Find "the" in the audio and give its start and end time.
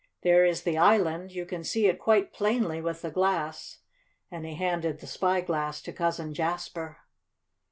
0.63-0.79, 3.03-3.11, 4.99-5.05